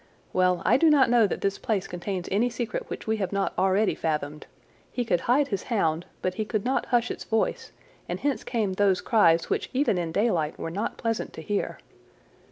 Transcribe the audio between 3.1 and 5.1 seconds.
have not already fathomed. He